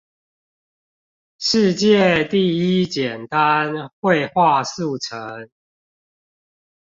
[1.37, 5.47] 世界第一簡單會話速成